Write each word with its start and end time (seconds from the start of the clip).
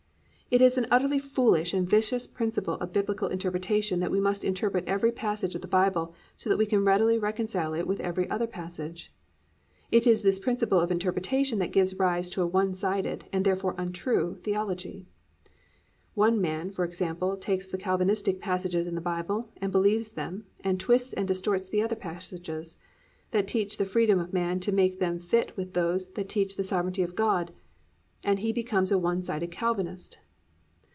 It 0.53 0.59
is 0.59 0.77
an 0.77 0.87
utterly 0.91 1.17
foolish 1.17 1.73
and 1.73 1.89
vicious 1.89 2.27
principle 2.27 2.73
of 2.73 2.91
Biblical 2.91 3.29
interpretation 3.29 4.01
that 4.01 4.11
we 4.11 4.19
must 4.19 4.43
interpret 4.43 4.83
every 4.85 5.09
passage 5.13 5.55
of 5.55 5.61
the 5.61 5.67
Bible 5.69 6.13
so 6.35 6.49
that 6.49 6.57
we 6.57 6.65
can 6.65 6.83
readily 6.83 7.17
reconcile 7.17 7.73
it 7.73 7.87
with 7.87 8.01
every 8.01 8.29
other 8.29 8.47
passage. 8.47 9.13
It 9.93 10.05
is 10.05 10.23
this 10.23 10.39
principle 10.39 10.81
of 10.81 10.91
interpretation 10.91 11.59
that 11.59 11.71
gives 11.71 11.95
rise 11.97 12.29
to 12.31 12.41
a 12.41 12.45
one 12.47 12.73
sided, 12.73 13.23
and 13.31 13.45
therefore 13.45 13.75
untrue, 13.77 14.39
theology. 14.43 15.07
One 16.15 16.41
man, 16.41 16.69
for 16.69 16.83
example, 16.83 17.37
takes 17.37 17.69
the 17.69 17.77
Calvinistic 17.77 18.41
passages 18.41 18.87
in 18.87 18.95
the 18.95 18.99
Bible 18.99 19.53
and 19.61 19.71
believes 19.71 20.09
them 20.09 20.47
and 20.65 20.77
twists 20.77 21.13
and 21.13 21.29
distorts 21.29 21.69
the 21.69 21.81
other 21.81 21.95
passages; 21.95 22.75
that 23.29 23.47
teach 23.47 23.77
the 23.77 23.85
freedom 23.85 24.19
of 24.19 24.33
man, 24.33 24.59
to 24.59 24.73
make 24.73 24.99
them 24.99 25.17
fit 25.17 25.55
with 25.55 25.71
those 25.75 26.09
that 26.11 26.27
teach 26.27 26.57
the 26.57 26.63
sovereignty 26.65 27.03
of 27.03 27.15
God, 27.15 27.53
and 28.21 28.39
he 28.39 28.51
becomes 28.51 28.91
a 28.91 28.97
one 28.99 29.21
sided 29.21 29.49
Calvinist. 29.51 30.17